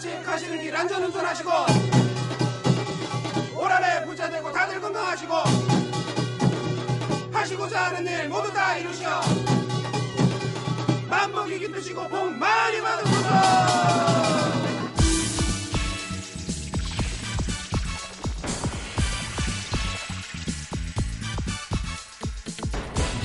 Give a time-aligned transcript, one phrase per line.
[0.00, 1.50] 마침 가시는 길 안전운전 하시고
[3.54, 5.34] 올 한해 부자 되고 다들 건강하시고
[7.30, 9.20] 하시고자 하는 일 모두 다 이루시어
[11.06, 13.28] 만복이 기쁘시고 복 많이 받으소서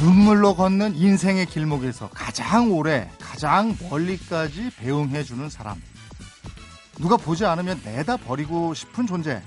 [0.01, 5.81] 눈물로 걷는 인생의 길목에서 가장 오래, 가장 멀리까지 배웅해주는 사람.
[6.99, 9.41] 누가 보지 않으면 내다 버리고 싶은 존재.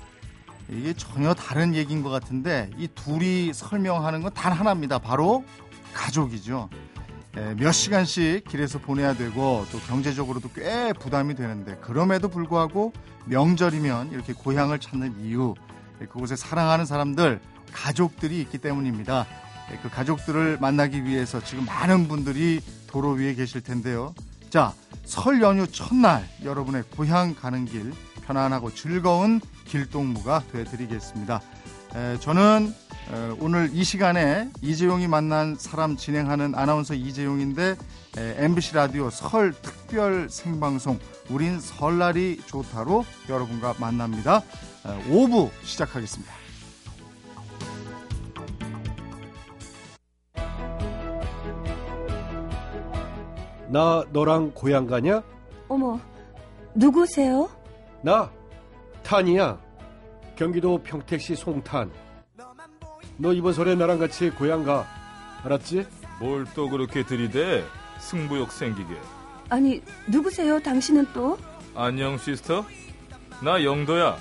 [0.69, 4.99] 이게 전혀 다른 얘기인 것 같은데 이 둘이 설명하는 건 단 하나입니다.
[4.99, 5.43] 바로
[5.93, 6.69] 가족이죠.
[7.37, 12.93] 예, 몇 시간씩 길에서 보내야 되고 또 경제적으로도 꽤 부담이 되는데 그럼에도 불구하고
[13.25, 15.55] 명절이면 이렇게 고향을 찾는 이유
[16.01, 17.39] 예, 그곳에 사랑하는 사람들
[17.73, 19.25] 가족들이 있기 때문입니다.
[19.71, 24.13] 예, 그 가족들을 만나기 위해서 지금 많은 분들이 도로 위에 계실 텐데요.
[24.49, 24.73] 자,
[25.09, 27.91] 설 연휴 첫날 여러분의 고향 가는 길
[28.27, 31.41] 편안하고 즐거운 길동무가 되드리겠습니다.
[32.19, 32.71] 저는
[33.39, 37.75] 오늘 이 시간에 이재용이 만난 사람 진행하는 아나운서 이재용인데
[38.17, 40.99] MBC 라디오 설 특별 생방송
[41.31, 44.43] 우린 설날이 좋다로 여러분과 만납니다.
[45.09, 46.38] 5부 시작하겠습니다.
[53.69, 55.21] 나 너랑 고향 가냐?
[55.67, 55.99] 어머,
[56.73, 57.49] 누구세요?
[58.01, 58.31] 나
[59.03, 59.59] 탄이야.
[60.35, 61.91] 경기도 평택시 송탄.
[63.17, 64.85] 너 이번 설에 나랑 같이 고향 가.
[65.43, 65.85] 알았지?
[66.19, 67.63] 뭘 또 그렇게 들이대?
[67.99, 68.95] 승부욕 생기게.
[69.49, 70.59] 아니, 누구세요?
[70.59, 71.37] 당신은 또?
[71.75, 72.65] 안녕, 시스터.
[73.41, 74.17] 나 영도야.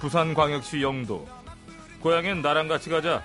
[0.00, 1.26] 부산광역시 영도.
[2.00, 3.22] 고향엔 나랑 같이 가자.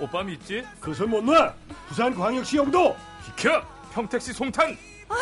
[0.00, 0.64] 오빠 믿지?
[0.80, 1.52] 그것을 못 놔!
[1.88, 2.94] 부산광역시 영도!
[3.24, 3.60] 비켜!
[3.98, 4.78] 평택 시 송탄.
[5.08, 5.14] 아,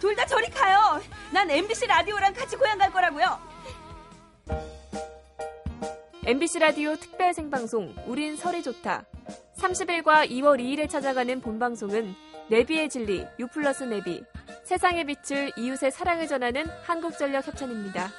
[0.00, 1.00] 둘다 저리 가요.
[1.32, 3.38] 난 MBC 라디오랑 같이 고향 갈 거라고요.
[6.24, 9.04] MBC 라디오 특별 생방송 우린 설이 좋다.
[9.58, 12.16] 30일과 2월 2일에 찾아가는 본방송은
[12.50, 14.24] 내비의 진리 유플러스 내비
[14.64, 18.10] 세상의 빛을 이웃의 사랑을 전하는 한국전력 협찬입니다.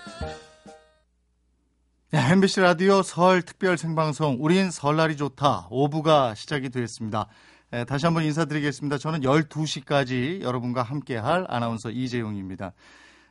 [2.12, 7.28] 네, MBC 라디오 설 특별 생방송 우린 설날이 좋다 5부가 시작이 되었습니다.
[7.73, 8.97] 예, 다시 한번 인사드리겠습니다.
[8.97, 12.72] 저는 12시까지 여러분과 함께할 아나운서 이재용입니다.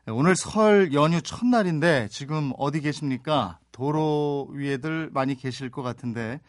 [0.09, 3.59] 예, 오늘 설 연휴 첫날인데 지금 어디 계십니까?
[3.73, 6.41] 도로 위에들 많이 계실 것 같은데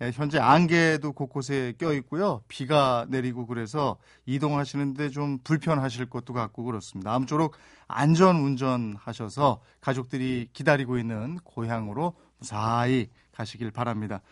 [0.00, 2.40] 예, 현재 안개도 곳곳에 껴 있고요.
[2.48, 7.12] 비가 내리고 그래서 이동하시는데 좀 불편하실 것도 같고 그렇습니다.
[7.12, 7.56] 아무쪼록
[7.86, 14.22] 안전 운전하셔서 가족들이 기다리고 있는 고향으로 무사히 가시길 바랍니다.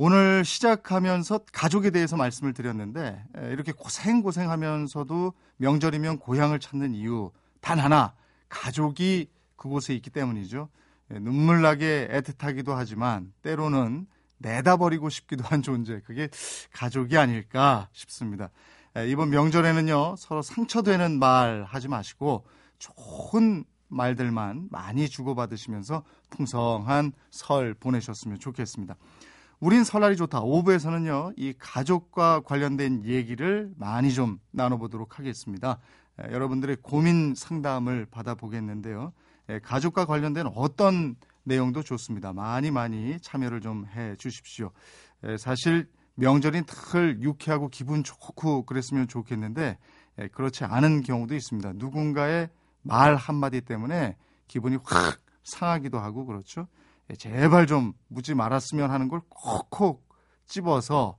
[0.00, 3.20] 오늘 시작하면서 가족에 대해서 말씀을 드렸는데
[3.50, 8.14] 이렇게 고생고생하면서도 명절이면 고향을 찾는 이유 단 하나
[8.48, 10.68] 가족이 그곳에 있기 때문이죠.
[11.08, 14.06] 눈물 나게 애틋하기도 하지만 때로는
[14.36, 16.28] 내다버리고 싶기도 한 존재 그게
[16.72, 18.50] 가족이 아닐까 싶습니다.
[19.08, 22.46] 이번 명절에는요 서로 상처되는 말 하지 마시고
[22.78, 28.94] 좋은 말들만 많이 주고받으시면서 풍성한 설 보내셨으면 좋겠습니다.
[29.60, 30.40] 우린 설날이 좋다.
[30.40, 35.78] 5부에서는요, 이 가족과 관련된 얘기를 많이 좀 나눠보도록 하겠습니다.
[36.20, 39.12] 에, 여러분들의 고민 상담을 받아보겠는데요.
[39.48, 42.32] 에, 가족과 관련된 어떤 내용도 좋습니다.
[42.32, 44.70] 많이 많이 참여를 좀 해 주십시오.
[45.24, 49.78] 에, 사실 명절인 늘 유쾌하고 기분 좋고 그랬으면 좋겠는데
[50.32, 51.74] 그렇지 않은 경우도 있습니다.
[51.76, 52.48] 누군가의
[52.82, 54.16] 말 한마디 때문에
[54.48, 56.66] 기분이 확 상하기도 하고 그렇죠.
[57.10, 60.06] 예, 제발 좀 묻지 말았으면 하는 걸 콕콕
[60.46, 61.18] 집어서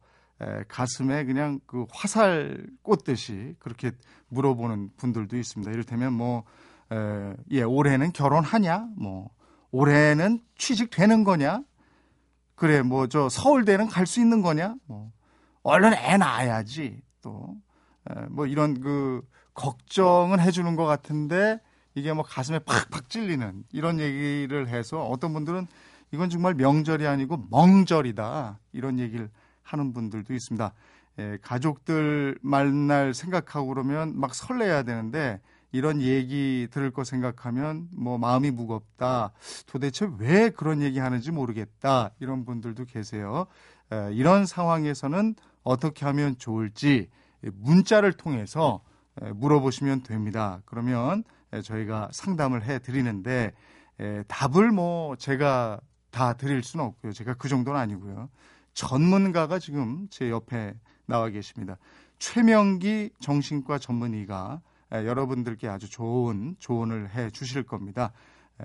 [0.68, 3.92] 가슴에 그냥 그 화살 꽂듯이 그렇게
[4.30, 5.72] 물어보는 분들도 있습니다.
[5.72, 6.44] 이를테면 뭐,
[6.92, 8.88] 에, 예, 올해는 결혼하냐?
[8.96, 9.30] 뭐,
[9.72, 11.64] 올해는 취직되는 거냐?
[12.56, 14.76] 그래, 뭐, 저 서울대는 갈 수 있는 거냐?
[14.86, 15.12] 뭐,
[15.64, 17.02] 얼른 애 낳아야지.
[17.22, 17.58] 또,
[18.10, 19.22] 에, 뭐 이런 그
[19.54, 21.60] 걱정은 해주는 것 같은데
[22.00, 25.68] 이게 뭐 가슴에 팍팍 찔리는 이런 얘기를 해서 어떤 분들은
[26.12, 29.30] 이건 정말 명절이 아니고 멍절이다 이런 얘기를
[29.62, 30.74] 하는 분들도 있습니다.
[31.20, 35.42] 예, 가족들 만날 생각하고 그러면 막 설레야 되는데
[35.72, 39.34] 이런 얘기 들을 거 생각하면 뭐 마음이 무겁다.
[39.68, 42.12] 도대체 왜 그런 얘기 하는지 모르겠다.
[42.20, 43.46] 이런 분들도 계세요.
[43.92, 47.10] 에, 이런 상황에서는 어떻게 하면 좋을지
[47.42, 48.82] 문자를 통해서
[49.36, 50.62] 물어보시면 됩니다.
[50.66, 51.24] 그러면
[51.64, 53.52] 저희가 상담을 해 드리는데
[54.28, 55.80] 답을 뭐 제가
[56.12, 57.14] 다 드릴 수는 없고요.
[57.14, 58.30] 제가 그 정도는 아니고요.
[58.74, 60.74] 전문가가 지금 제 옆에
[61.06, 61.78] 나와 계십니다.
[62.20, 64.62] 최명기 정신과 전문의가
[64.92, 68.12] 여러분들께 아주 좋은 조언을 해 주실 겁니다.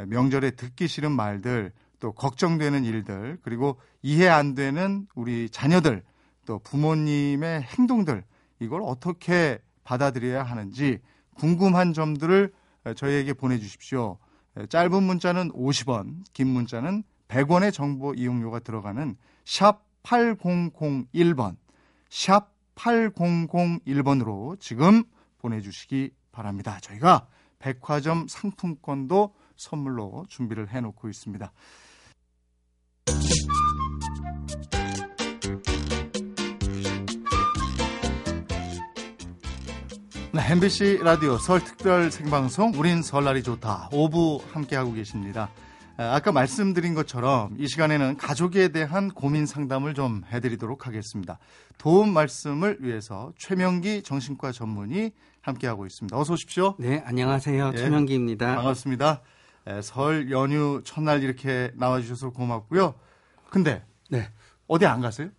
[0.07, 6.03] 명절에 듣기 싫은 말들, 또 걱정되는 일들, 그리고 이해 안 되는 우리 자녀들,
[6.47, 8.25] 또 부모님의 행동들,
[8.61, 11.01] 이걸 어떻게 받아들여야 하는지
[11.35, 12.53] 궁금한 점들을
[12.97, 14.19] 저희에게 보내주십시오.
[14.69, 21.57] 짧은 문자는 50원, 긴 문자는 100원의 정보 이용료가 들어가는 샵 8001번,
[22.11, 25.05] 샵 8001번으로 지금
[25.39, 26.79] 보내주시기 바랍니다.
[26.81, 27.27] 저희가
[27.59, 31.53] 백화점 상품권도 선물로 준비를 해놓고 있습니다.
[40.46, 45.49] MBC 라디오 설 특별 생방송 우린 설날이 좋다 5부 함께하고 계십니다.
[45.96, 51.38] 아까 말씀드린 것처럼 이 시간에는 가족에 대한 고민 상담을 좀 해드리도록 하겠습니다.
[51.79, 56.14] 도움 말씀을 위해서 최명기 정신과 전문의 함께하고 있습니다.
[56.17, 56.75] 어서 오십시오.
[56.79, 57.73] 네, 안녕하세요.
[57.73, 58.56] 예, 최명기입니다.
[58.56, 59.23] 반갑습니다.
[59.82, 62.94] 설 연휴 첫날 이렇게 나와주셔서 고맙고요.
[63.49, 64.29] 근데 네.
[64.67, 65.31] 어디 안 가세요?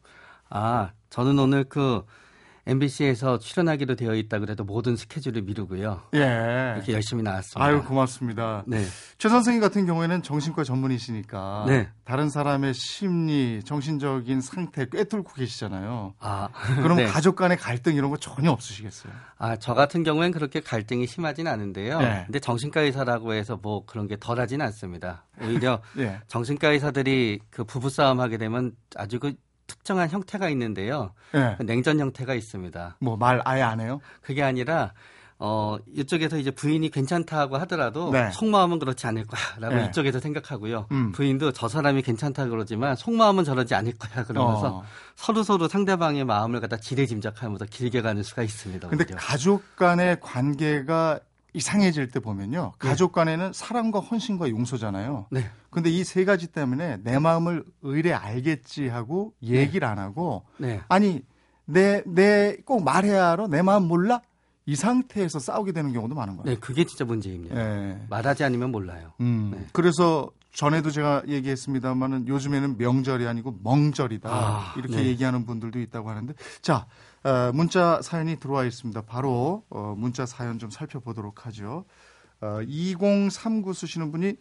[0.49, 2.03] 아, 저는 오늘 그
[2.67, 6.01] MBC에서 출연하기로 되어 있다 그래도 모든 스케줄을 미루고요.
[6.15, 6.73] 예.
[6.75, 7.63] 이렇게 열심히 나왔습니다.
[7.63, 8.63] 아유 고맙습니다.
[8.65, 8.83] 네.
[9.17, 11.89] 최 선생님 같은 경우에는 정신과 전문이시니까 네.
[12.05, 16.15] 다른 사람의 심리, 정신적인 상태 꿰뚫고 계시잖아요.
[16.19, 16.49] 아,
[16.81, 17.05] 그럼 네.
[17.05, 19.13] 가족 간의 갈등 이런 거 전혀 없으시겠어요?
[19.37, 21.99] 아, 저 같은 경우엔 그렇게 갈등이 심하진 않은데요.
[21.99, 22.23] 네.
[22.25, 25.25] 근데 정신과 의사라고 해서 뭐 그런 게 덜하진 않습니다.
[25.41, 26.19] 오히려 예.
[26.27, 29.33] 정신과 의사들이 그 부부 싸움 하게 되면 아주 그
[29.67, 31.11] 특정한 형태가 있는데요.
[31.33, 31.55] 예.
[31.57, 32.97] 그 냉전 형태가 있습니다.
[32.99, 33.99] 뭐 말 아예 안 해요?
[34.21, 34.93] 그게 아니라
[35.37, 38.31] 어 이쪽에서 이제 부인이 괜찮다고 하더라도 네.
[38.31, 39.87] 속마음은 그렇지 않을 거야라고 네.
[39.89, 40.87] 이쪽에서 생각하고요.
[40.91, 41.11] 음.
[41.11, 44.83] 부인도 저 사람이 괜찮다 그러지만 속마음은 저러지 않을 거야 그러면서 어.
[45.15, 48.87] 서로 서로 상대방의 마음을 갖다 지레 짐작하면서 길게 가는 수가 있습니다.
[48.87, 49.17] 근데 오히려.
[49.17, 51.19] 가족 간의 관계가
[51.55, 52.73] 이상해질 때 보면요.
[52.77, 55.27] 가족 간에는 사랑과 헌신과 용서잖아요.
[55.31, 55.49] 네.
[55.69, 60.81] 근데 이 세 가지 때문에 내 마음을 의뢰 알겠지 하고 얘기를 안 하고 네.
[60.89, 61.23] 아니
[61.65, 64.21] 내 내 꼭 말해야 알아 내 마음 몰라
[64.67, 66.55] 이 상태에서 싸우게 되는 경우도 많은 거예요.
[66.55, 67.55] 네, 그게 진짜 문제입니다.
[67.55, 67.99] 예.
[68.09, 69.13] 말하지 않으면 몰라요.
[69.21, 69.51] 음.
[69.55, 69.65] 네.
[69.73, 75.05] 그래서 전에도 제가 얘기했습니다만은 요즘에는 명절이 아니고 멍절이다 아, 이렇게 네.
[75.07, 76.87] 얘기하는 분들도 있다고 하는데 자
[77.23, 79.01] 어, 문자 사연이 들어와 있습니다.
[79.01, 81.83] 바로 어, 문자 사연 좀 살펴보도록 하죠.
[82.39, 84.37] 어, 2039 쓰시는 분이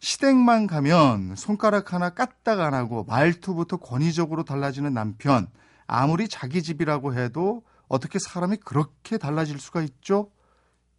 [0.00, 5.46] 시댁만 가면 손가락 하나 까딱 안 하고 말투부터 권위적으로 달라지는 남편
[5.86, 10.30] 아무리 자기 집이라고 해도 어떻게 사람이 그렇게 달라질 수가 있죠?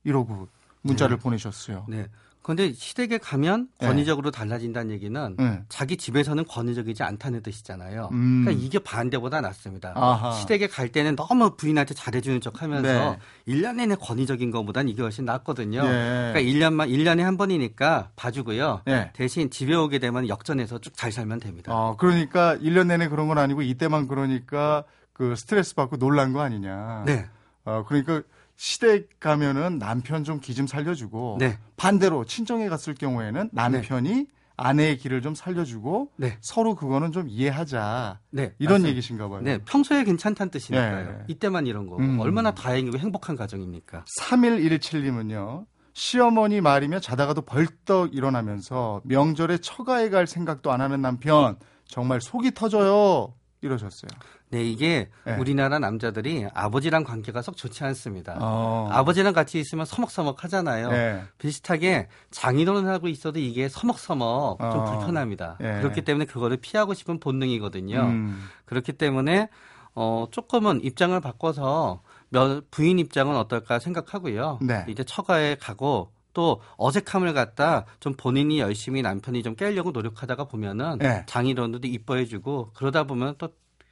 [0.04, 0.50] 이러고
[0.82, 1.86] 문자를 보내셨어요.
[1.90, 2.08] 네.
[2.42, 3.88] 그런데 시댁에 가면 네.
[3.88, 5.62] 권위적으로 달라진다는 얘기는 네.
[5.70, 8.10] 자기 집에서는 권위적이지 않다는 뜻이잖아요.
[8.12, 8.44] 음.
[8.44, 9.94] 그러니까 이게 반대보다 낫습니다.
[9.96, 10.32] 아하.
[10.34, 13.20] 시댁에 갈 때는 너무 부인한테 잘해주는 척 하면서 네.
[13.46, 15.80] 일 1년 내내 권위적인 것보단 이게 훨씬 낫거든요.
[15.86, 16.34] 예.
[16.34, 18.82] 그러니까 1년만, 1년에 한 번이니까 봐주고요.
[18.88, 19.12] 예.
[19.14, 21.74] 대신 집에 오게 되면 역전해서 쭉 잘 살면 됩니다.
[21.74, 24.84] 어, 그러니까 1년 내내 그런 건 아니고 이때만 그러니까
[25.14, 27.04] 그 스트레스 받고 놀란 거 아니냐.
[27.06, 27.26] 네.
[27.64, 28.22] 어, 그러니까
[28.62, 31.58] 시댁 가면은 남편 좀 기 좀 살려주고 네.
[31.78, 36.38] 반대로 친정에 갔을 경우에는 남편이 아내의 길을 좀 살려주고 네.
[36.42, 38.20] 서로 그거는 좀 이해하자.
[38.30, 38.54] 네.
[38.60, 38.90] 이런 맞습니다.
[38.90, 39.42] 얘기신가 봐요.
[39.42, 39.58] 네.
[39.66, 41.10] 평소에 괜찮다는 뜻이니까요.
[41.12, 41.18] 네.
[41.28, 42.04] 이때만 이런 거고.
[42.04, 42.20] 음.
[42.20, 44.06] 얼마나 다행이고 행복한 가정입니까?
[44.20, 45.66] 3117님은요.
[45.94, 53.34] 시어머니 말이면 자다가도 벌떡 일어나면서 명절에 처가에 갈 생각도 안 하는 남편 정말 속이 터져요.
[53.62, 54.10] 이러셨어요.
[54.52, 55.36] 네, 이게 네.
[55.38, 58.38] 우리나라 남자들이 아버지랑 관계가 썩 좋지 않습니다.
[58.40, 58.90] 어.
[58.92, 60.90] 아버지랑 같이 있으면 서먹서먹 하잖아요.
[60.92, 61.24] 네.
[61.38, 64.84] 비슷하게 장인어른하고 있어도 이게 서먹서먹 좀 어.
[64.98, 65.58] 불편합니다.
[65.62, 65.80] 예.
[65.82, 68.00] 그렇기 때문에 그거를 피하고 싶은 본능이거든요.
[68.02, 68.44] 음.
[68.66, 69.48] 그렇기 때문에
[69.96, 74.60] 어 조금은 입장을 바꿔서 며- 부인 입장은 어떨까 생각하고요.
[74.62, 74.86] 네.
[74.88, 81.26] 이제 처가에 가고 또 어색함을 갖다 좀 본인이 열심히 남편이 좀 깨려고 노력하다가 보면은 네.
[81.28, 83.50] 장인어른도 이뻐해주고 그러다 보면 또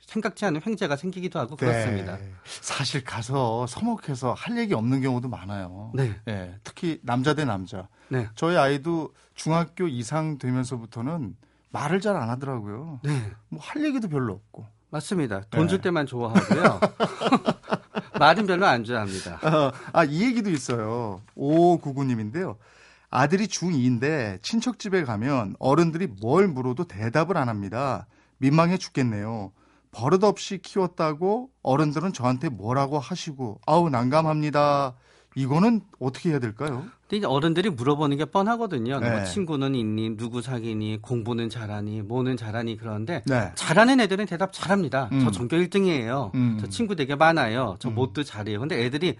[0.10, 2.18] 생각지 않은 횡재가 생기기도 하고 그렇습니다.
[2.18, 2.32] 네.
[2.44, 5.92] 사실 가서 서먹해서 할 얘기 없는 경우도 많아요.
[5.94, 6.16] 네.
[6.28, 7.88] 예, 특히 남자 대 남자.
[8.10, 8.28] 네.
[8.36, 11.36] 저희 아이도 중학교 이상 되면서부터는
[11.72, 13.00] 말을 잘 안 하더라고요.
[13.04, 13.32] 네.
[13.50, 14.66] 뭐 할 얘기도 별로 없고.
[14.90, 15.42] 맞습니다.
[15.52, 15.84] 돈줄 네.
[15.84, 16.80] 때만 좋아하고요.
[18.20, 19.40] 말은 별로 안 좋아합니다.
[19.94, 21.22] 아, 이 얘기도 있어요.
[21.38, 22.58] 5599님인데요.
[23.12, 28.08] 아들이 중2인데 친척집에 가면 어른들이 뭘 물어도 대답을 안 합니다.
[28.38, 29.52] 민망해 죽겠네요.
[29.92, 34.96] 버릇없이 키웠다고 어른들은 저한테 뭐라고 하시고 아우 난감합니다.
[35.36, 36.86] 이거는 어떻게 해야 될까요?
[37.02, 39.00] 근데 이제 어른들이 물어보는 게 뻔하거든요.
[39.00, 39.10] 네.
[39.10, 43.52] 뭐 친구는 있니, 누구 사귀니, 공부는 잘하니, 뭐는 잘하니 그러는데 네.
[43.56, 45.10] 잘하는 애들은 대답 잘합니다.
[45.12, 45.22] 음.
[45.22, 46.34] 저 전교 1등이에요.
[46.36, 46.58] 음.
[46.60, 47.78] 저 친구 되게 많아요.
[47.80, 47.96] 저 음.
[47.96, 48.60] 뭣도 잘해요.
[48.60, 49.18] 근데 애들이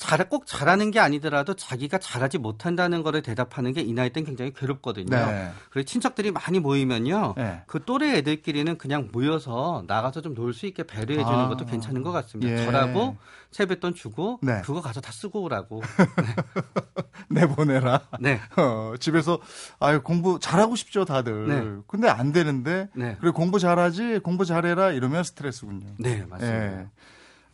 [0.00, 4.52] 잘, 꼭 잘하는 게 아니더라도 자기가 잘하지 못한다는 거를 대답하는 게 이 나이 때는 굉장히
[4.54, 5.14] 괴롭거든요.
[5.14, 5.50] 네.
[5.70, 7.34] 그리고 친척들이 많이 모이면요.
[7.36, 7.62] 네.
[7.66, 11.48] 그 또래 애들끼리는 그냥 모여서 나가서 좀 놀 수 있게 배려해 주는 아.
[11.48, 12.50] 것도 괜찮은 것 같습니다.
[12.52, 12.64] 예.
[12.64, 13.16] 저라고
[13.50, 14.62] 세뱃돈 주고 네.
[14.64, 15.82] 그거 가서 다 쓰고 오라고.
[17.28, 18.00] 내보내라.
[18.20, 18.40] 네.
[18.56, 19.38] 어, 집에서
[19.78, 21.48] 아유 공부 잘하고 싶죠 다들.
[21.48, 21.82] 네.
[21.86, 23.16] 근데 안 되는데 네.
[23.20, 25.86] 그래 공부 잘하지 공부 잘해라 이러면 스트레스군요.
[25.98, 26.56] 네, 맞습니다.
[26.56, 26.86] 예.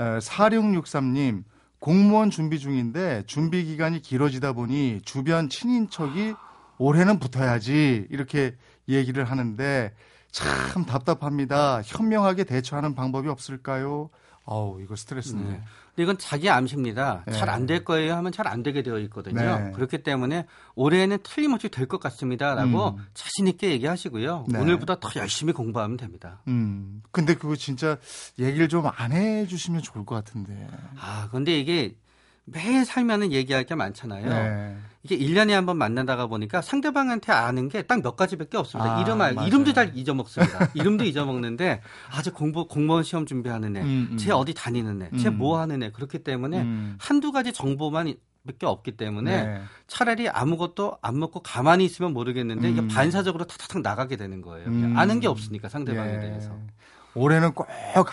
[0.01, 1.45] 에, 4663님
[1.79, 6.35] 공무원 준비 중인데 준비 기간이 길어지다 보니 주변 친인척이
[6.79, 8.55] 올해는 붙어야지 이렇게
[8.89, 9.93] 얘기를 하는데
[10.31, 11.81] 참 답답합니다.
[11.83, 14.11] 현명하게 대처하는 방법이 없을까요?
[14.47, 15.43] 아우 이거 스트레스네.
[15.43, 15.61] 네.
[15.89, 17.25] 근데 이건 자기 암시입니다.
[17.27, 17.33] 네.
[17.33, 19.41] 잘안 될 거예요 하면 잘 안 되게 되어 있거든요.
[19.59, 19.73] 네.
[19.73, 23.07] 그렇기 때문에 올해는 틀림없이 될 것 같습니다라고 음.
[23.15, 24.47] 자신 있게 얘기하시고요.
[24.49, 24.59] 네.
[24.61, 26.43] 오늘보다 더 열심히 공부하면 됩니다.
[26.49, 27.03] 음.
[27.11, 27.99] 근데 그거 진짜
[28.39, 30.69] 얘기를 좀 안 해주시면 좋을 것 같은데.
[31.01, 31.97] 아, 근데 이게
[32.47, 34.29] 매일 살면은 얘기할 게 많잖아요.
[34.29, 34.77] 네.
[35.03, 38.97] 이게 1년에 한 번 만나다가 보니까 상대방한테 아는 게 딱 몇 가지밖에 없습니다.
[38.97, 39.49] 아, 이름 알, 맞아요.
[39.49, 40.71] 이름도 잘 잊어먹습니다.
[40.75, 44.17] 이름도 잊어먹는데 아직 공부 공무원 시험 준비하는 애, 음, 음.
[44.17, 45.39] 쟤 어디 다니는 애, 쟤 음.
[45.39, 46.97] 뭐 하는 애 그렇기 때문에 음.
[46.99, 49.61] 한두 가지 정보만 몇개 없기 때문에 네.
[49.89, 52.89] 차라리 아무것도 안 먹고 가만히 있으면 모르겠는데 이게 음.
[52.89, 54.67] 반사적으로 탁탁탁 나가게 되는 거예요.
[54.69, 54.95] 음.
[54.97, 56.21] 아는 게 없으니까 상대방에 예.
[56.21, 56.57] 대해서.
[57.17, 57.67] 올해는 꼭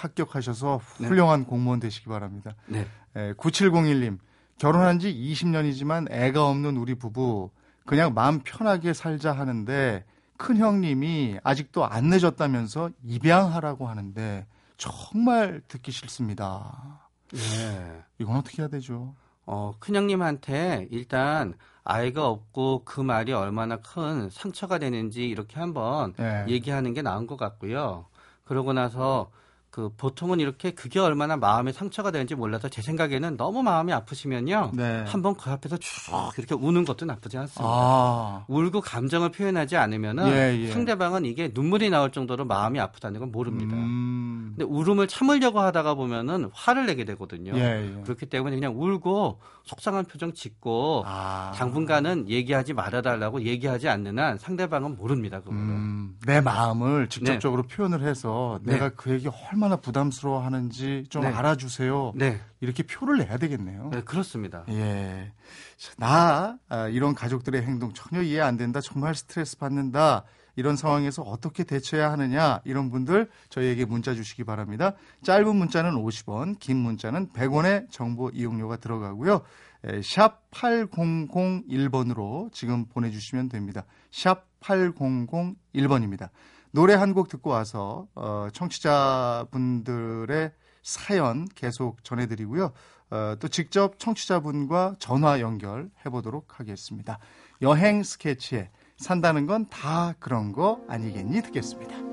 [0.04, 1.08] 합격하셔서 네.
[1.08, 2.56] 훌륭한 공무원 되시기 바랍니다.
[2.68, 2.88] 네.
[3.16, 4.18] 예, 9701님,
[4.58, 7.52] 결혼한 지 20년이지만 애가 없는 우리 부부,
[7.86, 10.06] 그냥 마음 편하게 살자 하는데,
[10.38, 17.10] 큰 형님이 아직도 안 늦었다면서 입양하라고 하는데, 정말 듣기 싫습니다.
[17.32, 18.04] 네.
[18.20, 19.16] 이건 어떻게 해야 되죠?
[19.46, 26.46] 어, 큰 형님한테 일단 아이가 없고 그 말이 얼마나 큰 상처가 되는지 이렇게 한번 예.
[26.48, 28.06] 얘기하는 게 나은 것 같고요.
[28.46, 29.32] 그러고 나서
[29.74, 34.70] 그 보통은 이렇게 그게 얼마나 마음에 상처가 되는지 몰라서 제 생각에는 너무 마음이 아프시면요.
[34.76, 35.04] 네.
[35.08, 37.64] 한번 그 앞에서 쭉 이렇게 우는 것도 나쁘지 않습니다.
[37.66, 40.72] 아, 울고 감정을 표현하지 않으면은 예, 예.
[40.72, 43.76] 상대방은 이게 눈물이 나올 정도로 마음이 아프다는 걸 모릅니다.
[43.76, 47.54] 음, 근데 울음을 참으려고 하다가 보면은 화를 내게 되거든요.
[47.56, 48.02] 예, 예.
[48.04, 51.52] 그렇기 때문에 그냥 울고 속상한 표정 짓고 아.
[51.56, 55.40] 당분간은 얘기하지 말아달라고 얘기하지 않는 한 상대방은 모릅니다.
[55.40, 55.60] 그거를.
[55.60, 58.74] 음, 내 마음을 직접적으로 표현을 해서 네.
[58.74, 61.30] 내가 그에게 얼마 나 부담스러워 하는지 좀 네.
[61.30, 62.14] 알아주세요.
[62.16, 63.90] 네, 이렇게 표를 내야 되겠네요.
[63.92, 64.66] 네, 그렇습니다.
[64.70, 65.32] 예.
[65.78, 68.80] 자, 나, 아, 이런 가족들의 행동 전혀 이해 안 된다.
[68.82, 70.24] 정말 스트레스 받는다.
[70.56, 72.62] 이런 상황에서 어떻게 대처해야 하느냐.
[72.64, 74.94] 이런 분들 저희에게 문자 주시기 바랍니다.
[75.24, 79.42] 짧은 문자는 50원, 긴 문자는 100원의 정보 이용료가 들어가고요.
[79.86, 83.84] 에, 샵 8001번으로 지금 보내주시면 됩니다.
[84.12, 86.30] 샵 8001번입니다.
[86.74, 90.52] 노래 한 곡 듣고 와서 어, 청취자분들의
[90.82, 92.74] 사연 계속 전해드리고요.
[93.12, 97.20] 어, 또 직접 청취자분과 전화 연결해 보도록 하겠습니다.
[97.62, 101.42] 여행 스케치에 산다는 건 다 그런 거 아니겠니?
[101.44, 102.13] 듣겠습니다.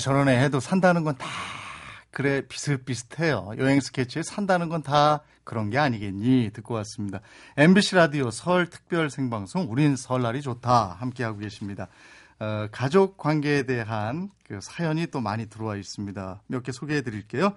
[0.00, 1.26] 저런 애 해도 산다는 건 다
[2.12, 3.52] 그래 비슷비슷해요.
[3.58, 6.50] 여행 스케치에 산다는 건 다 그런 게 아니겠니?
[6.54, 7.20] 듣고 왔습니다.
[7.56, 11.88] MBC 라디오 설 특별 생방송 우린 설날이 좋다 함께하고 계십니다.
[12.38, 16.42] 어, 가족 관계에 대한 그 사연이 또 많이 들어와 있습니다.
[16.46, 17.52] 몇 개 소개해 드릴게요.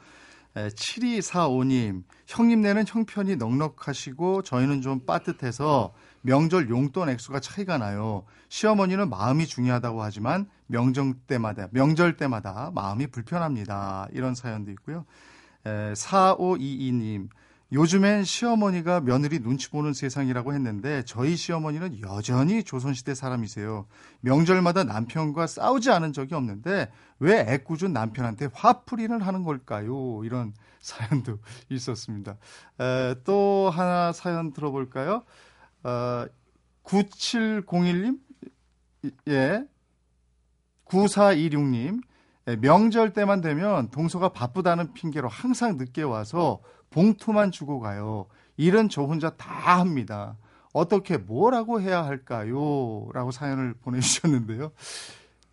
[0.55, 8.25] 7245님, 형님네는 형편이 넉넉하시고 저희는 좀 빠듯해서 명절 용돈 액수가 차이가 나요.
[8.49, 14.07] 시어머니는 마음이 중요하다고 하지만 명절 때마다, 명절 때마다 마음이 불편합니다.
[14.11, 15.05] 이런 사연도 있고요.
[15.63, 17.29] 4522님,
[17.71, 23.85] 요즘엔 시어머니가 며느리 눈치 보는 세상이라고 했는데 저희 시어머니는 여전히 조선시대 사람이세요.
[24.21, 30.23] 명절마다 남편과 싸우지 않은 적이 없는데 왜 애꿎은 남편한테 화풀이를 하는 걸까요?
[30.23, 31.37] 이런 사연도
[31.69, 32.37] 있었습니다.
[32.79, 35.23] 에, 또 하나 사연 들어볼까요?
[35.83, 36.25] 어,
[36.83, 38.19] 9701님?
[39.27, 39.65] 예.
[40.85, 42.01] 9426님.
[42.47, 48.25] 예, 명절 때만 되면 동서가 바쁘다는 핑계로 항상 늦게 와서 봉투만 주고 가요.
[48.57, 50.37] 일은 저 혼자 다 합니다.
[50.73, 53.07] 어떻게 뭐라고 해야 할까요?
[53.13, 54.71] 라고 사연을 보내주셨는데요.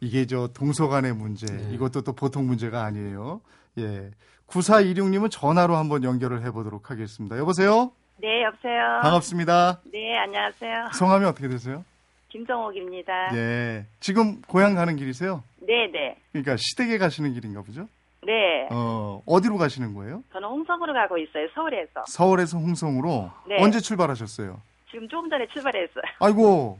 [0.00, 1.46] 이게 저 동서 간의 문제.
[1.72, 3.40] 이것도 또 보통 문제가 아니에요.
[3.78, 4.10] 예.
[4.46, 7.36] 9426님은 전화로 한번 연결을 해보도록 하겠습니다.
[7.38, 7.92] 여보세요?
[8.18, 9.00] 네, 여보세요.
[9.02, 9.80] 반갑습니다.
[9.92, 10.90] 네, 안녕하세요.
[10.94, 11.84] 성함이 어떻게 되세요?
[12.30, 13.36] 김정옥입니다.
[13.36, 13.84] 예.
[14.00, 15.42] 지금 고향 가는 길이세요?
[15.60, 16.16] 네, 네.
[16.32, 17.88] 그러니까 시댁에 가시는 길인가 보죠?
[18.24, 18.68] 네.
[18.70, 20.22] 어, 어디로 가시는 거예요?
[20.32, 21.46] 저는 홍성으로 가고 있어요.
[21.54, 22.04] 서울에서.
[22.08, 23.56] 서울에서 홍성으로 네.
[23.62, 24.60] 언제 출발하셨어요?
[24.90, 26.02] 지금 조금 전에 출발했어요.
[26.20, 26.78] 아이고.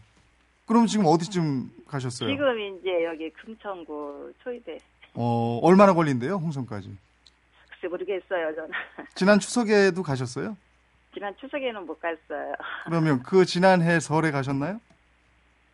[0.66, 2.28] 그럼 지금 어디쯤 가셨어요?
[2.28, 4.78] 지금 이제 여기 금천구 초이대.
[5.14, 6.37] 어, 얼마나 걸린대요?
[6.37, 6.97] 홍성까지.
[7.71, 8.71] 글쎄 모르겠어요, 저는.
[9.14, 10.57] 지난 추석에도 가셨어요?
[11.16, 12.52] 지난 추석에는 못 갔어요.
[12.85, 14.78] 그러면 그 지난해 설에 가셨나요?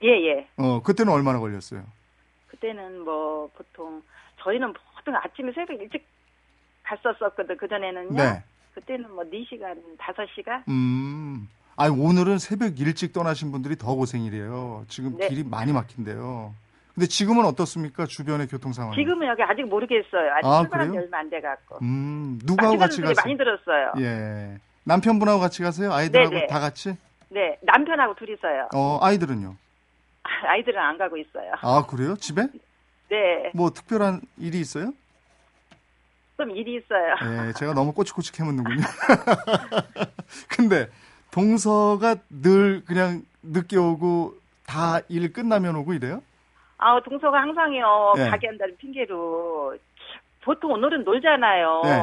[0.04, 0.46] 예, 예.
[0.56, 1.82] 어, 그때는 얼마나 걸렸어요?
[2.46, 4.00] 그때는 뭐 보통
[4.40, 6.06] 저희는 보통 아침에 새벽 일찍
[6.84, 7.56] 갔었었거든.
[7.56, 8.16] 그 전에는요.
[8.16, 8.44] 네.
[8.74, 10.62] 그때는 뭐 4시간, 5시간?
[10.68, 11.48] 음.
[11.76, 14.84] 아니, 오늘은 새벽 일찍 떠나신 분들이 더 고생이래요.
[14.88, 15.28] 지금 네.
[15.28, 16.54] 길이 많이 막힌대요.
[16.94, 18.06] 근데 지금은 어떻습니까?
[18.06, 18.94] 주변의 교통 상황이.
[18.96, 20.32] 지금은 여기 아직 모르겠어요.
[20.34, 20.98] 아직 아, 출발한 지?
[20.98, 21.78] 얼마 안 돼 갖고.
[21.82, 23.14] 음, 누구하고 같이 가세요?
[23.24, 23.92] 많이 들었어요.
[23.98, 24.58] 예.
[24.84, 25.92] 남편분하고 같이 가세요?
[25.92, 26.46] 아이들하고 네네.
[26.48, 26.96] 다 같이?
[27.28, 28.68] 네, 남편하고 둘이서요.
[28.74, 29.56] 어, 아이들은요?
[30.48, 31.52] 아이들은 안 가고 있어요.
[31.60, 32.16] 아, 그래요?
[32.16, 32.46] 집에?
[33.08, 34.92] 네, 뭐 특별한 일이 있어요?
[36.36, 37.14] 좀 일이 있어요.
[37.48, 38.82] 예, 제가 너무 꼬치꼬치 캐묻는군요.
[40.48, 40.88] 근데
[41.30, 44.34] 동서가 늘 그냥 늦게 오고
[44.66, 46.22] 다 일 끝나면 오고 이래요?
[46.78, 48.28] 아, 동서가 항상요 네.
[48.30, 49.76] 가게 한다는 핑계로
[50.42, 51.80] 보통 오늘은 놀잖아요.
[51.84, 52.00] 네.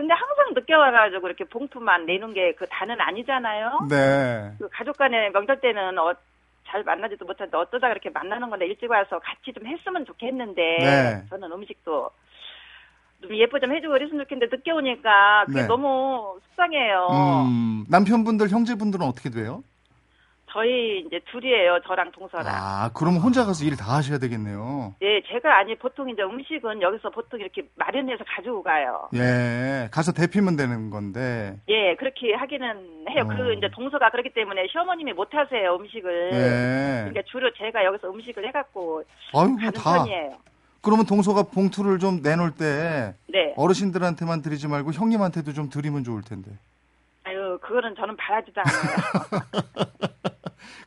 [0.00, 3.86] 근데 항상 늦게 와가지고 이렇게 봉투만 내는 게 그 다는 아니잖아요.
[3.88, 4.52] 네.
[4.58, 6.14] 그 가족 간에 명절 때는 어,
[6.66, 11.24] 잘 만나지도 못하는데 어쩌다 그렇게 만나는 건데 일찍 와서 같이 좀 했으면 좋겠는데 네.
[11.28, 12.10] 저는 음식도
[13.22, 15.66] 좀 예뻐 좀 해주고 그랬으면 좋겠는데 늦게 오니까 그게 네.
[15.66, 17.08] 너무 속상해요.
[17.46, 19.62] 음, 남편분들, 형제분들은 어떻게 돼요?
[20.52, 21.78] 저희 이제 둘이에요.
[21.86, 22.46] 저랑 동서랑.
[22.48, 24.94] 아, 그럼 혼자 가서 일 다 하셔야 되겠네요.
[25.00, 29.08] 예, 제가 아니 보통 이제 음식은 여기서 보통 이렇게 마련해서 가지고 가요.
[29.14, 31.56] 예, 가서 데피면 되는 건데.
[31.68, 33.22] 예, 그렇게 하기는 해요.
[33.24, 33.28] 어.
[33.28, 36.30] 그 이제 동서가 그렇기 때문에 시어머님이 못 하세요 음식을.
[36.32, 37.08] 예.
[37.10, 39.98] 그러니까 주로 제가 여기서 음식을 해갖고 아이고, 다.
[39.98, 40.32] 편이에요.
[40.82, 43.54] 그러면 동서가 봉투를 좀 내놓을 때 네.
[43.56, 46.50] 어르신들한테만 드리지 말고 형님한테도 좀 드리면 좋을 텐데.
[47.24, 50.09] 아유, 그거는 저는 바라지도 않아요.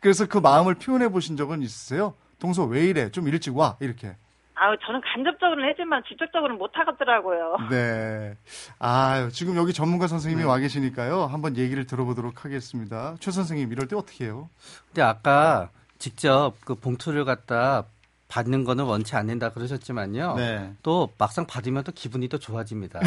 [0.04, 2.14] 그래서 그 마음을 표현해 보신 적은 있으세요?
[2.38, 3.10] 동서 왜 이래?
[3.10, 3.78] 좀 일찍 와.
[3.80, 4.18] 이렇게.
[4.54, 7.56] 아유, 저는 간접적으로는 했지만 직접적으로는 못 하겠더라고요.
[7.72, 8.36] 네.
[8.80, 11.28] 아, 지금 여기 전문가 선생님이 와 계시니까요.
[11.28, 13.16] 한번 얘기를 들어보도록 하겠습니다.
[13.22, 14.50] 최 선생님, 이럴 때 어떻게 해요?
[14.88, 17.86] 근데 아까 직접 그 봉투를 갖다
[18.34, 20.34] 받는 거는 원치 않는다 그러셨지만요.
[20.38, 20.72] 네.
[20.82, 23.00] 또 막상 받으면 또 기분이 또 좋아집니다.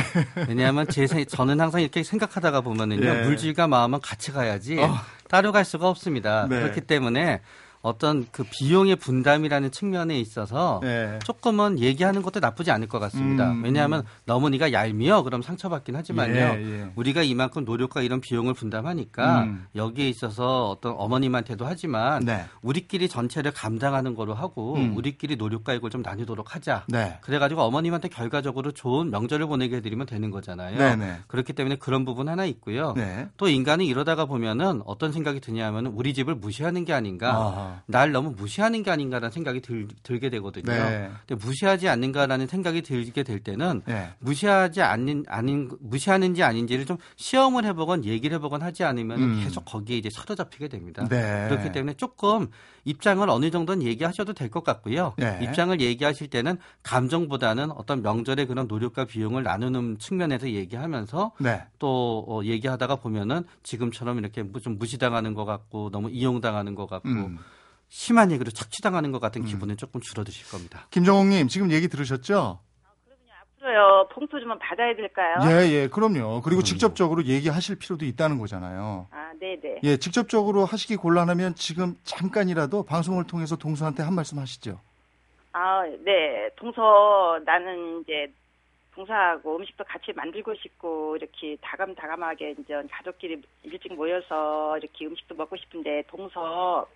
[0.46, 3.00] 왜냐하면 제 생, 저는 항상 이렇게 생각하다가 보면은요.
[3.00, 3.22] 네.
[3.24, 4.94] 물질과 마음은 같이 가야지 어.
[5.28, 6.46] 따로 갈 수가 없습니다.
[6.48, 6.60] 네.
[6.60, 7.40] 그렇기 때문에
[7.86, 11.20] 어떤 그 비용의 분담이라는 측면에 있어서 네.
[11.24, 13.52] 조금은 얘기하는 것도 나쁘지 않을 것 같습니다.
[13.52, 16.34] 음, 왜냐하면 너무 네가 얄미워 그럼 상처받긴 하지만요.
[16.34, 16.90] 예, 예.
[16.96, 19.66] 우리가 이만큼 노력과 이런 비용을 분담하니까 음.
[19.76, 22.46] 여기에 있어서 어떤 어머님한테도 하지만 네.
[22.60, 24.96] 우리끼리 전체를 감당하는 거로 하고 음.
[24.96, 26.86] 우리끼리 노력과 이걸 좀 나누도록 하자.
[26.88, 27.18] 네.
[27.20, 30.76] 그래가지고 어머님한테 결과적으로 좋은 명절을 보내게 해드리면 되는 거잖아요.
[30.76, 31.18] 네네.
[31.28, 32.94] 그렇기 때문에 그런 부분 하나 있고요.
[32.96, 33.28] 네.
[33.36, 37.75] 또 인간은 이러다가 보면은 어떤 생각이 드냐면은 우리 집을 무시하는 게 아닌가, 아하.
[37.86, 40.64] 날 너무 무시하는 게 아닌가라는 생각이 들, 들게 되거든요.
[40.72, 41.10] 네.
[41.26, 44.10] 근데 무시하지 않는가라는 생각이 들게 될 때는 네.
[44.20, 49.40] 무시하지 않는 아닌 무시하는지 아닌지를 좀 시험을 해보건 얘기를 해보건 하지 않으면 음.
[49.44, 51.06] 계속 거기에 이제 사로잡히게 됩니다.
[51.08, 51.46] 네.
[51.48, 52.48] 그렇기 때문에 조금
[52.84, 55.12] 입장을 어느 정도는 얘기하셔도 될 것 같고요.
[55.18, 55.40] 네.
[55.42, 61.62] 입장을 얘기하실 때는 감정보다는 어떤 명절의 그런 노력과 비용을 나누는 측면에서 얘기하면서 네.
[61.78, 67.08] 또 어, 얘기하다가 보면은 지금처럼 이렇게 무- 좀 무시당하는 것 같고 너무 이용당하는 것 같고
[67.08, 67.38] 음.
[67.88, 70.86] 심한 얘기로 착취당하는 것 같은 기분은 조금 줄어드실 겁니다.
[70.90, 72.60] 김정옥님, 지금 얘기 들으셨죠?
[73.66, 75.36] 앞으로요, 봉투 주면 받아야 될까요?
[75.50, 76.36] 예, 예, 그럼요.
[76.36, 76.42] 음.
[76.42, 79.08] 그리고 직접적으로 얘기하실 필요도 있다는 거잖아요.
[79.10, 79.80] 아, 네 네.
[79.82, 84.80] 예, 직접적으로 하시기 곤란하면 지금 잠깐이라도 방송을 통해서 동서한테 한 말씀 하시죠.
[85.52, 86.50] 아, 네.
[86.56, 88.30] 동서 나는 이제
[88.94, 96.04] 동서하고 음식도 같이 만들고 싶고 이렇게 다감다감하게 이제 가족끼리 일찍 모여서 이렇게 음식도 먹고 싶은데
[96.08, 96.86] 동서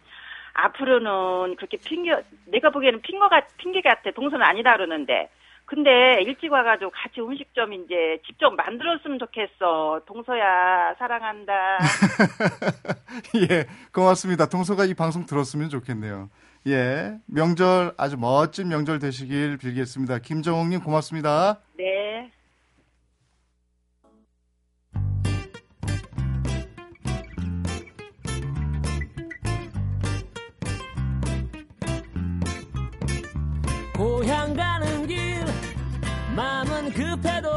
[0.55, 2.13] 앞으로는 그렇게 핑계
[2.47, 4.11] 내가 보기에는 핑거 같 핑계 같아.
[4.11, 5.29] 동서는 아니다 그러는데
[5.71, 10.01] 근데 일찍 와가지고 같이 음식 좀 이제 직접 만들었으면 좋겠어.
[10.05, 11.79] 동서야 사랑한다.
[13.49, 14.47] 예, 고맙습니다.
[14.47, 16.29] 동서가 이 방송 들었으면 좋겠네요.
[16.67, 20.19] 예, 명절 아주 멋진 명절 되시길 빌겠습니다.
[20.19, 21.61] 김정옥님 고맙습니다.
[21.79, 22.33] 네.
[34.01, 35.45] 고향 가는 길
[36.35, 37.51] 마음은 급해도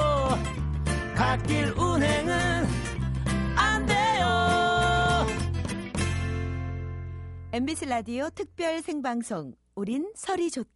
[1.15, 2.65] 갓길 운행은
[3.56, 5.25] 안 돼요
[7.53, 10.72] MBC 라디오 특별 생방송 우린 설이 좋다.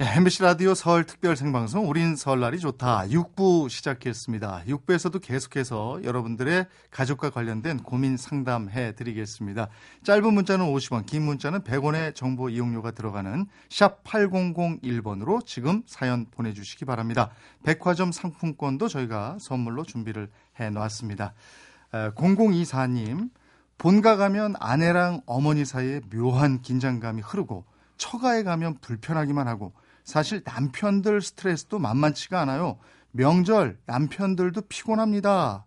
[0.00, 4.64] 네, MBC 라디오 설 특별 생방송 우린 설날이 좋다 6부 시작했습니다.
[4.66, 9.68] 6부에서도 계속해서 여러분들의 가족과 관련된 고민 상담해 드리겠습니다.
[10.02, 17.30] 짧은 문자는 50원, 긴 문자는 100원의 정보 이용료가 들어가는 샵 8001번으로 지금 사연 보내주시기 바랍니다.
[17.62, 20.28] 백화점 상품권도 저희가 선물로 준비를
[20.58, 21.34] 해 놨습니다.
[21.92, 23.30] 0024님
[23.78, 27.64] 본가 가면 아내랑 어머니 사이에 묘한 긴장감이 흐르고
[27.96, 29.72] 처가에 가면 불편하기만 하고
[30.04, 32.78] 사실 남편들 스트레스도 만만치가 않아요.
[33.10, 35.64] 명절 남편들도 피곤합니다.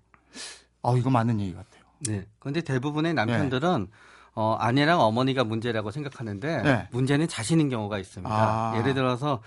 [0.81, 1.83] 어 이거 맞는 얘기 같아요.
[2.07, 2.25] 네.
[2.39, 3.87] 그런데 대부분의 남편들은
[4.35, 6.87] 어, 아내랑 어머니가 문제라고 생각하는데 네.
[6.91, 8.31] 문제는 자신인 경우가 있습니다.
[8.31, 8.77] 아.
[8.77, 9.41] 예를 들어서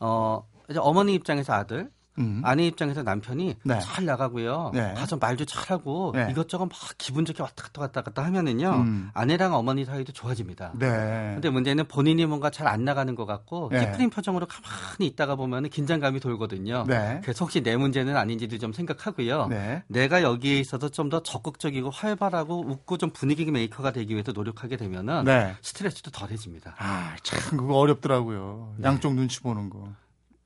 [0.00, 2.42] 어, 이제 어머니 입장에서 아들, 음.
[2.44, 3.78] 아내 입장에서 남편이 네.
[3.80, 4.72] 잘 나가고요.
[4.74, 4.92] 네.
[4.94, 6.28] 가서 말도 잘하고 네.
[6.30, 8.70] 이것저것 막 기분 좋게 왔다 갔다 왔다 갔다 하면은요.
[8.70, 9.10] 음.
[9.14, 10.72] 아내랑 어머니 사이도 좋아집니다.
[10.78, 10.88] 네.
[11.34, 13.80] 근데 문제는 본인이 뭔가 잘 안 나가는 것 같고 네.
[13.80, 16.84] 찌푸린 표정으로 가만히 있다가 보면 긴장감이 돌거든요.
[16.88, 17.20] 네.
[17.22, 19.48] 그래서 혹시 내 문제는 아닌지도 좀 생각하고요.
[19.48, 19.82] 네.
[19.88, 25.24] 내가 여기에 있어서 좀 더 적극적이고 활발하고 웃고 좀 분위기 메이커가 되기 위해서 노력하게 되면은
[25.24, 25.54] 네.
[25.60, 26.76] 스트레스도 덜해집니다.
[26.78, 28.74] 아, 참 그거 어렵더라고요.
[28.78, 28.88] 네.
[28.88, 29.88] 양쪽 눈치 보는 거.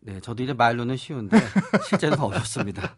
[0.07, 1.37] 네, 저도 이제 말로는 쉬운데
[1.89, 2.97] 실제는 어렵습니다.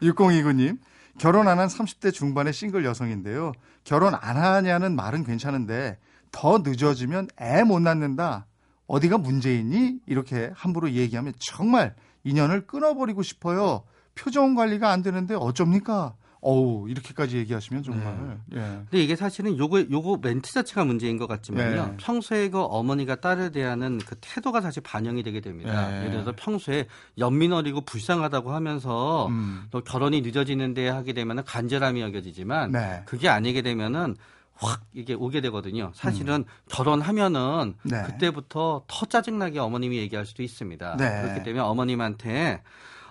[0.00, 0.78] 6029님,
[1.18, 3.52] 결혼 안 한 30대 중반의 싱글 여성인데요.
[3.84, 5.98] 결혼 안 하냐는 말은 괜찮은데
[6.32, 8.46] 더 늦어지면 애 못 낳는다.
[8.86, 9.98] 어디가 문제 있니?
[10.06, 13.84] 이렇게 함부로 얘기하면 정말 인연을 끊어버리고 싶어요.
[14.14, 16.14] 표정 관리가 안 되는데 어쩝니까?
[16.42, 18.38] 어우, 이렇게까지 얘기하시면 정말.
[18.54, 18.56] 예.
[18.58, 21.86] 근데 이게 사실은 요거 요거 멘트 자체가 문제인 것 같지만요.
[21.86, 21.96] 네.
[21.98, 25.90] 평소에 그 어머니가 딸에 대한 그 태도가 사실 반영이 되게 됩니다.
[25.90, 25.98] 네.
[25.98, 26.86] 예를 들어서 평소에
[27.18, 29.64] 연민 어리고 불쌍하다고 하면서 음.
[29.70, 33.02] 또 결혼이 늦어지는데 하게 되면은 간절함이 여겨지지만 네.
[33.04, 34.16] 그게 아니게 되면은
[34.54, 35.90] 확 이게 오게 되거든요.
[35.94, 37.90] 사실은 결혼하면은 음.
[37.90, 38.02] 네.
[38.02, 40.96] 그때부터 더 짜증나게 어머님이 얘기할 수도 있습니다.
[40.96, 41.22] 네.
[41.22, 42.62] 그렇기 때문에 어머님한테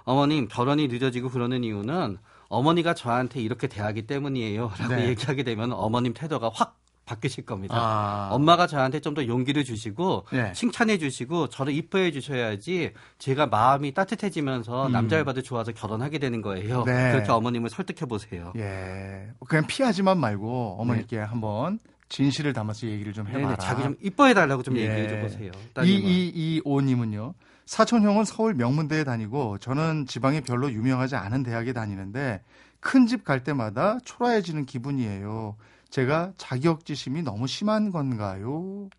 [0.03, 2.17] 어머님 결혼이 늦어지고 그러는 이유는
[2.49, 5.07] 어머니가 저한테 이렇게 대하기 때문이에요라고 네.
[5.09, 7.75] 얘기하게 되면 어머님 태도가 확 바뀌실 겁니다.
[7.75, 8.29] 아.
[8.31, 10.53] 엄마가 저한테 좀 더 용기를 주시고 네.
[10.53, 14.91] 칭찬해 주시고 저를 이뻐해 주셔야지 제가 마음이 따뜻해지면서 음.
[14.91, 16.83] 남자를 봐도 좋아서 결혼하게 되는 거예요.
[16.83, 17.11] 네.
[17.11, 18.53] 그렇게 어머님을 설득해 보세요.
[18.57, 19.29] 예.
[19.47, 23.45] 그냥 피하지만 말고 어머니께 한번 진실을 담아서 얘기를 좀 해봐라.
[23.47, 24.81] 네네, 자기 좀 이뻐해 달라고 좀 예.
[24.81, 25.51] 얘기해 줘 보세요.
[25.73, 26.01] 따님은.
[26.01, 27.33] 2225님은요.
[27.69, 32.41] 사촌 형은 서울 명문대에 다니고 저는 지방에 별로 유명하지 않은 대학에 다니는데
[32.79, 35.55] 큰 집 갈 때마다 초라해지는 기분이에요.
[35.91, 38.89] 제가 자격지심이 너무 심한 건가요?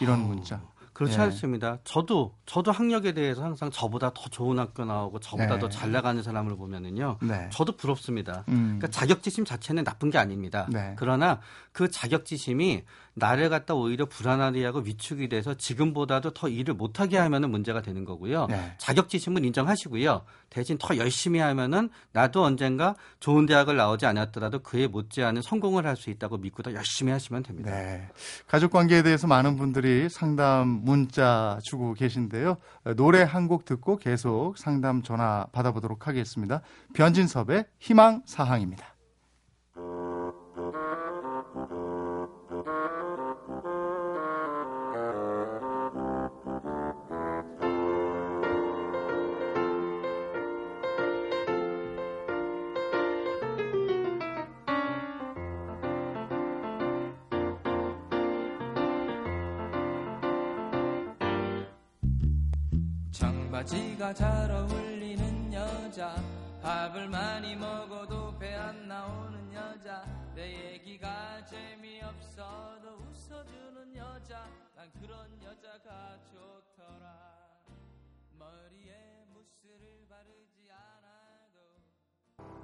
[0.00, 0.60] 이런 문자.
[0.94, 1.22] 그렇지 예.
[1.22, 1.78] 않습니다.
[1.84, 5.58] 저도 저도 학력에 대해서 항상 저보다 더 좋은 학교 나오고 저보다 네.
[5.60, 7.18] 더잘 나가는 사람을 보면은요.
[7.22, 7.48] 네.
[7.52, 8.42] 저도 부럽습니다.
[8.48, 8.78] 음.
[8.80, 10.66] 그러니까 자격지심 자체는 나쁜 게 아닙니다.
[10.72, 10.94] 네.
[10.98, 11.38] 그러나
[11.70, 12.82] 그 자격지심이
[13.18, 18.46] 나를 갖다 오히려 불안하게 하고 위축이 돼서 지금보다도 더 일을 못하게 하면은 문제가 되는 거고요.
[18.46, 18.74] 네.
[18.78, 20.22] 자격지심은 인정하시고요.
[20.50, 26.10] 대신 더 열심히 하면은 나도 언젠가 좋은 대학을 나오지 않았더라도 그에 못지않은 성공을 할 수
[26.10, 27.72] 있다고 믿고 더 열심히 하시면 됩니다.
[27.72, 28.08] 네.
[28.46, 32.56] 가족 관계에 대해서 많은 분들이 상담 문자 주고 계신데요.
[32.96, 36.60] 노래 한 곡 듣고 계속 상담 전화 받아보도록 하겠습니다.
[36.92, 38.97] 변진섭의 희망 사항입니다.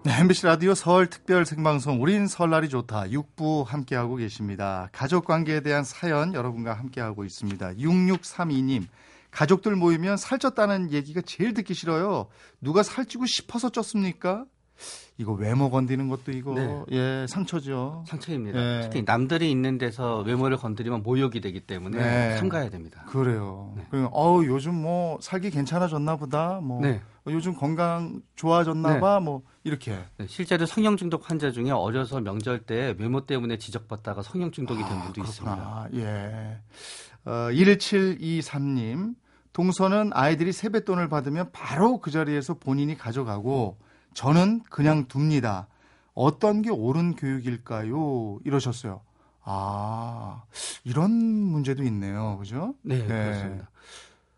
[0.07, 4.91] 네, MBC 라디오 설 특별 생방송 우린 설날이 좋다 6부 함께하고 계십니다.
[4.93, 7.77] 가족 관계에 대한 사연 여러분과 함께하고 있습니다.
[7.77, 8.85] 6632님
[9.31, 12.29] 가족들 모이면 살쪘다는 얘기가 제일 듣기 싫어요.
[12.61, 14.45] 누가 살찌고 싶어서 쪘습니까?
[15.17, 16.85] 이거 외모 건드리는 것도 이거 네.
[16.91, 18.05] 예 상처죠.
[18.09, 18.59] 상처입니다.
[18.59, 18.81] 네.
[18.83, 22.37] 특히 남들이 있는 데서 외모를 건드리면 모욕이 되기 때문에 네.
[22.39, 23.05] 삼가야 됩니다.
[23.07, 23.77] 그래요.
[23.91, 26.61] 그리고 어우 요즘 뭐 살기 괜찮아졌나 보다.
[26.61, 27.01] 뭐 네.
[27.29, 29.01] 요즘 건강 좋아졌나 네.
[29.01, 29.21] 봐.
[29.21, 29.99] 뭐 이렇게.
[30.19, 35.01] 네, 실제로 성형 중독 환자 중에 어려서 명절 때 외모 때문에 지적받다가 성형 중독이 된
[35.01, 35.57] 분도 있습니다.
[35.57, 36.59] 아, 예.
[37.25, 39.15] 어, 1723님,
[39.53, 43.79] 동서는 아이들이 세뱃돈을 받으면 바로 그 자리에서 본인이 가져가고
[44.15, 45.67] 저는 그냥 둡니다.
[46.15, 48.39] 어떤 게 옳은 교육일까요?
[48.45, 49.01] 이러셨어요.
[49.43, 50.43] 아,
[50.85, 52.39] 이런 문제도 있네요.
[52.39, 52.75] 그죠?
[52.83, 53.69] 네, 그렇습니다.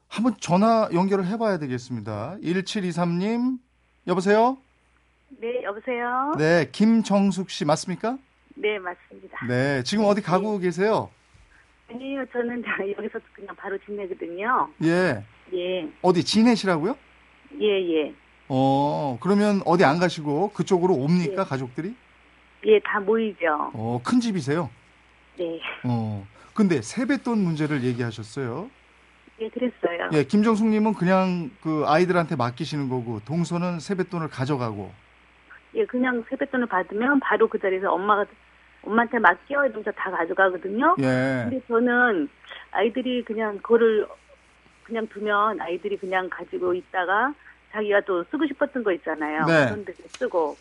[0.08, 2.38] 한번 전화 연결을 해봐야 되겠습니다.
[2.42, 3.58] 1723님,
[4.06, 4.56] 여보세요?
[5.40, 6.34] 네, 여보세요?
[6.38, 8.18] 네, 김정숙 씨 맞습니까?
[8.54, 9.46] 네, 맞습니다.
[9.46, 11.10] 네, 지금 어디 가고 계세요?
[11.90, 14.68] 아니요, 저는 다 여기서 그냥 바로 지내거든요.
[14.82, 15.24] 예.
[15.52, 16.96] 예, 어디 지내시라고요?
[17.60, 18.14] 예, 예.
[18.48, 21.94] 어, 그러면 어디 안 가시고 그쪽으로 옵니까, 가족들이?
[22.66, 23.70] 예, 다 모이죠.
[23.74, 24.70] 어, 큰 집이세요?
[25.38, 26.26] 네, 어.
[26.54, 28.70] 근데 세뱃돈 문제를 얘기하셨어요.
[29.40, 30.08] 예, 그랬어요.
[30.12, 34.90] 예, 김정숙님은 그냥 그 아이들한테 맡기시는 거고, 동서는 세뱃돈을 가져가고.
[35.74, 38.24] 예, 그냥 세뱃돈을 받으면 바로 그 자리에서 엄마가,
[38.82, 40.96] 엄마한테 맡겨 이러면서 다 가져가거든요.
[41.00, 41.48] 예.
[41.48, 42.28] 근데 저는
[42.70, 44.06] 아이들이 그냥 그거를
[44.84, 47.34] 그냥 두면 아이들이 그냥 가지고 있다가
[47.76, 49.44] 자기가 또 쓰고 싶었던 거 있잖아요.
[49.46, 49.66] 네.
[49.66, 50.56] 그런 데 쓰고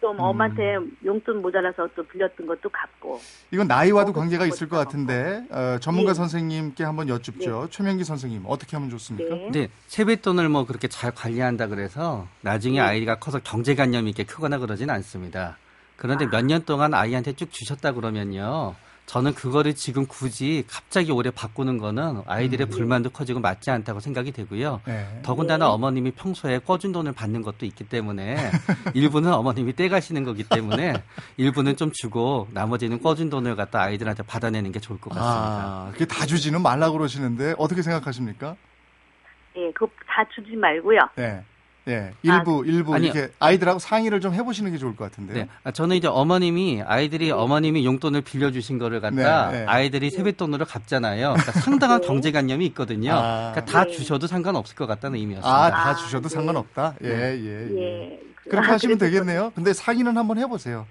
[0.00, 4.46] 또 뭐 엄마한테 용돈 모자라서 또 빌렸던 것도 갚고 이건 나이와도 어, 관계가.
[4.46, 6.14] 있을 것 같은데, 어, 전문가 예.
[6.14, 7.68] 선생님께 한번 여쭙죠.
[7.70, 9.34] 최명기 선생님, 어떻게 하면 좋습니까?
[9.34, 9.40] 네.
[9.42, 12.86] 근데 세뱃돈을 뭐 그렇게 잘 관리한다 그래서 나중에 네.
[12.86, 15.58] 아이가 커서 경제관념이 있게 크거나 그러진 않습니다.
[15.96, 18.74] 그런데 몇년 동안 아이한테 쭉 주셨다 그러면요.
[19.06, 24.80] 저는 그거를 지금 굳이 갑자기 올해 바꾸는 거는 아이들의 불만도 커지고 맞지 않다고 생각이 되고요.
[24.86, 25.20] 네.
[25.24, 28.36] 더군다나 어머님이 평소에 꿔준 돈을 받는 것도 있기 때문에
[28.94, 31.02] 일부는 어머님이 떼가시는 거기 때문에
[31.38, 35.28] 일부는 좀 주고 나머지는 꿔준 돈을 갖다 아이들한테 받아내는 게 좋을 것 같습니다.
[35.28, 38.54] 아, 그게 다 주지는 말라 그러시는데, 어떻게 생각하십니까?
[39.56, 41.00] 예, 그거 다 주지 말고요.
[41.16, 41.42] 네.
[41.88, 43.10] 예, 일부, 일부, 아니요.
[43.12, 45.44] 이렇게 아이들하고 상의를 좀 해보시는 게 좋을 것 같은데요.
[45.44, 45.48] 네.
[45.64, 49.66] 아, 저는 이제 어머님이 아이들이 어머님이 용돈을 빌려주신 거를 갖다 네, 네.
[49.66, 51.30] 아이들이 세뱃돈으로 갚잖아요.
[51.32, 53.12] 그러니까 상당한 경제관념이 있거든요.
[53.14, 53.52] 아.
[53.52, 53.90] 그러니까 다 네.
[53.92, 55.48] 주셔도 상관없을 것 같다는 의미였습니다.
[55.64, 56.34] 아, 다 아, 주셔도 네.
[56.34, 56.94] 상관없다?
[57.02, 57.80] 예, 예, 예.
[57.80, 58.20] 예.
[58.36, 59.52] 그- 그렇게 아, 하시면 되겠네요.
[59.54, 60.86] 근데 상의는 한번 해보세요.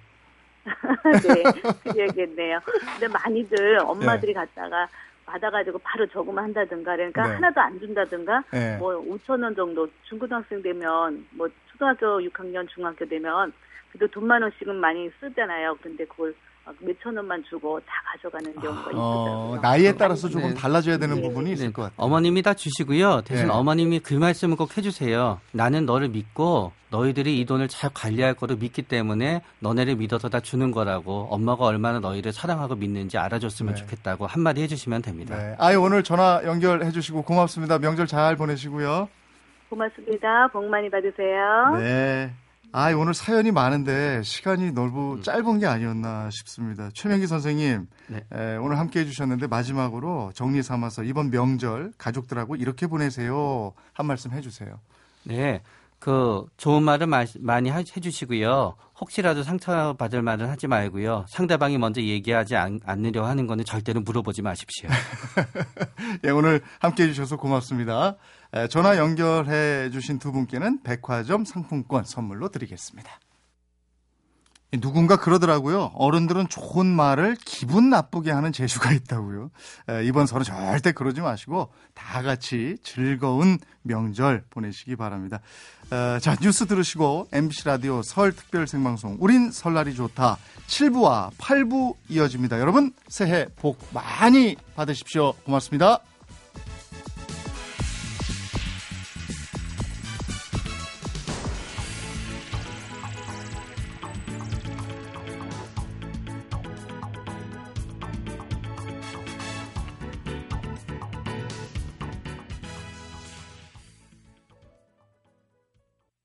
[0.65, 1.43] 네,
[1.83, 2.59] 그래야겠네요.
[2.99, 4.87] 근데 많이들 엄마들이 갔다가
[5.29, 7.33] 받아가지고 바로 저금을 한다든가 그러니까 네.
[7.35, 8.77] 하나도 안 준다든가 네.
[8.77, 13.53] 뭐 5천 원 정도 중고등학생 되면 뭐 초등학교 6학년 중학교 되면
[13.91, 15.77] 그래도 돈 만 원씩은 많이 쓰잖아요.
[15.81, 16.33] 근데 그걸
[16.79, 19.61] 몇천 원만 주고 다 가져가는 경우가 어, 있더라고요.
[19.61, 20.53] 나이에 따라서 조금 네.
[20.53, 21.21] 달라져야 되는 네.
[21.21, 21.95] 부분이 있을 네, 것 같아요.
[21.97, 23.21] 어머님이 다 주시고요.
[23.21, 23.51] 대신 네.
[23.53, 25.39] 어머님이 그 말씀을 꼭 해주세요.
[25.51, 30.71] 나는 너를 믿고 너희들이 이 돈을 잘 관리할 거를 믿기 때문에 너네를 믿어서 다 주는
[30.71, 33.81] 거라고 엄마가 얼마나 너희를 사랑하고 믿는지 알아줬으면 네.
[33.81, 35.37] 좋겠다고 한마디 해주시면 됩니다.
[35.37, 35.55] 네.
[35.59, 37.79] 아유, 오늘 전화 연결해 주시고 고맙습니다.
[37.79, 39.09] 명절 잘 보내시고요.
[39.69, 40.47] 고맙습니다.
[40.51, 41.75] 복 많이 받으세요.
[41.77, 42.31] 네.
[42.71, 46.89] 아, 오늘 사연이 많은데 시간이 너무 짧은 게 아니었나 싶습니다.
[46.93, 48.23] 최명기 선생님, 네.
[48.31, 53.73] 에, 오늘 함께 해주셨는데 마지막으로 정리 삼아서 이번 명절 가족들하고 이렇게 보내세요.
[53.93, 54.79] 한 말씀 해주세요.
[55.23, 55.61] 네.
[55.99, 58.75] 그 좋은 마- 많이 하- 해주시고요.
[59.01, 61.25] 혹시라도 상처받을 말은 하지 말고요.
[61.27, 64.89] 상대방이 먼저 얘기하지 않, 않으려 하는 거는 절대로 물어보지 마십시오.
[66.25, 68.15] 예, 오늘 함께 해주셔서 고맙습니다.
[68.53, 73.09] 에, 전화 연결해 주신 두 분께는 백화점 상품권 선물로 드리겠습니다.
[74.77, 75.91] 누군가 그러더라고요.
[75.95, 79.49] 어른들은 좋은 말을 기분 나쁘게 하는 재주가 있다고요.
[79.89, 85.39] 에, 이번 설은 절대 그러지 마시고 다 같이 즐거운 명절 보내시기 바랍니다.
[85.91, 92.59] 에, 자 뉴스 들으시고 MBC 라디오 설 특별 생방송 우린 설날이 좋다 7부와 8부 이어집니다.
[92.59, 95.33] 여러분 새해 복 많이 받으십시오.
[95.45, 96.01] 고맙습니다.